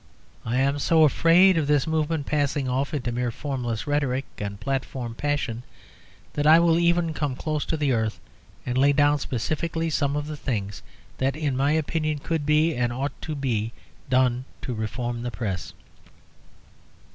[0.43, 5.13] I am so afraid of this movement passing off into mere formless rhetoric and platform
[5.13, 5.61] passion
[6.33, 8.19] that I will even come close to the earth
[8.65, 10.81] and lay down specifically some of the things
[11.19, 13.73] that, in my opinion, could be, and ought to be,
[14.09, 15.71] done to reform the Press.